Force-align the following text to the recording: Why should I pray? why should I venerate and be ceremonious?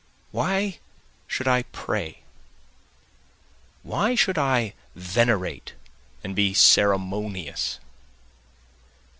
Why 0.31 0.79
should 1.27 1.47
I 1.47 1.61
pray? 1.61 2.23
why 3.83 4.15
should 4.15 4.35
I 4.35 4.73
venerate 4.95 5.73
and 6.23 6.35
be 6.35 6.55
ceremonious? 6.55 7.79